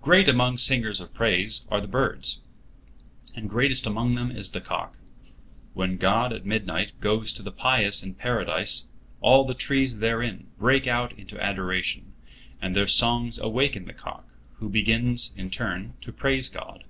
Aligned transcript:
Great 0.00 0.30
among 0.30 0.56
singers 0.56 0.98
of 0.98 1.12
praise 1.12 1.66
are 1.70 1.78
the 1.82 1.86
birds, 1.86 2.40
and 3.36 3.50
greatest 3.50 3.86
among 3.86 4.14
them 4.14 4.30
is 4.30 4.52
the 4.52 4.62
cock. 4.62 4.96
When 5.74 5.98
God 5.98 6.32
at 6.32 6.46
midnight 6.46 6.98
goes 7.02 7.34
to 7.34 7.42
the 7.42 7.52
pious 7.52 8.02
in 8.02 8.14
Paradise, 8.14 8.86
all 9.20 9.44
the 9.44 9.52
trees 9.52 9.98
therein 9.98 10.46
break 10.58 10.86
out 10.86 11.12
into 11.18 11.38
adoration, 11.38 12.14
and 12.62 12.74
their 12.74 12.86
songs 12.86 13.38
awaken 13.38 13.84
the 13.84 13.92
cock, 13.92 14.24
who 14.54 14.70
begins 14.70 15.34
in 15.36 15.50
turn 15.50 15.92
to 16.00 16.14
praise 16.14 16.48
God. 16.48 16.84